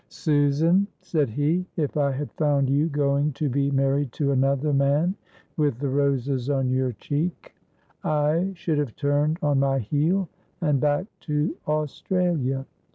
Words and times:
"Susan," 0.09 0.87
said 1.03 1.29
he, 1.29 1.63
"if 1.77 1.95
I 1.95 2.09
had 2.11 2.31
found 2.31 2.71
you 2.71 2.89
going 2.89 3.33
to 3.33 3.47
be 3.49 3.69
married 3.69 4.11
to 4.13 4.31
another 4.31 4.73
man 4.73 5.13
with 5.57 5.77
the 5.77 5.89
roses 5.89 6.49
on 6.49 6.71
your 6.71 6.93
cheek, 6.93 7.53
I 8.03 8.53
should 8.55 8.79
have 8.79 8.95
turned 8.95 9.37
on 9.43 9.59
my 9.59 9.77
heel 9.77 10.27
and 10.59 10.79
back 10.79 11.05
to 11.27 11.55
Australia. 11.67 12.65